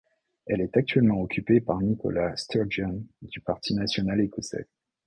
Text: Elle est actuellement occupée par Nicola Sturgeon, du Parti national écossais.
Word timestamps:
Elle 0.47 0.61
est 0.61 0.75
actuellement 0.77 1.21
occupée 1.21 1.61
par 1.61 1.79
Nicola 1.79 2.35
Sturgeon, 2.35 3.03
du 3.21 3.39
Parti 3.39 3.75
national 3.75 4.19
écossais. 4.21 4.67